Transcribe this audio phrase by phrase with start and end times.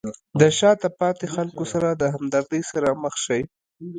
[0.39, 3.41] د شاته پاتې خلکو سره د همدردۍ سره مخ شئ.